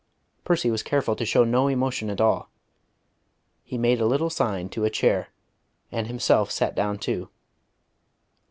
Percy 0.43 0.71
was 0.71 0.81
careful 0.81 1.15
to 1.15 1.27
show 1.27 1.43
no 1.43 1.67
emotion 1.67 2.09
at 2.09 2.19
all. 2.19 2.49
He 3.63 3.77
made 3.77 4.01
a 4.01 4.07
little 4.07 4.31
sign 4.31 4.67
to 4.69 4.83
a 4.83 4.89
chair, 4.89 5.27
and 5.91 6.07
himself 6.07 6.49
sat 6.49 6.73
down 6.73 6.97
too. 6.97 7.29